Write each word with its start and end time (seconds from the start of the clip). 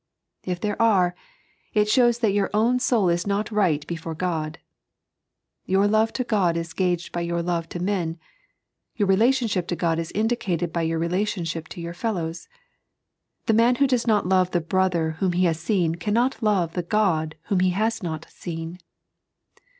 If 0.43 0.59
there 0.59 0.81
are, 0.81 1.13
it 1.75 1.87
shows 1.87 2.17
that 2.17 2.31
your 2.33 2.49
own 2.55 2.79
soul 2.79 3.07
is 3.07 3.27
not 3.27 3.51
right 3.51 3.85
before 3.85 4.15
Go«J; 4.15 4.59
your 5.67 5.85
love 5.87 6.11
to 6.13 6.23
Qod 6.23 6.57
ia 6.57 6.63
gauged 6.75 7.11
by 7.11 7.21
your 7.21 7.43
love 7.43 7.69
to 7.69 7.79
men; 7.79 8.17
your 8.95 9.07
relationship 9.07 9.67
to 9.67 9.75
God 9.75 9.99
is 9.99 10.11
indicated 10.13 10.73
by 10.73 10.81
your 10.81 10.99
rela 10.99 11.21
tionship 11.21 11.67
to 11.67 11.81
your 11.81 11.93
feUows. 11.93 12.47
The 13.45 13.53
man 13.53 13.75
who 13.75 13.85
does 13.85 14.07
not 14.07 14.25
love 14.27 14.49
the 14.49 14.59
brother 14.61 15.17
whom 15.19 15.33
he 15.33 15.43
has 15.45 15.59
seen 15.59 15.93
cannot 15.93 16.41
love 16.41 16.73
the 16.73 16.81
Ood 16.91 17.35
whom 17.49 17.59
he 17.59 17.69
has 17.69 18.01
not 18.01 18.25
seen. 18.27 18.79